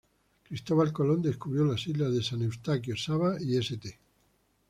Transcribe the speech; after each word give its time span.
Cristobal 0.47 0.91
Colón 0.91 1.21
descubrió 1.21 1.63
las 1.63 1.85
islas 1.85 2.11
de 2.15 2.23
San 2.23 2.41
Eustaquio, 2.41 2.95
Saba 2.97 3.35
y 3.39 3.55
St. 3.57 3.99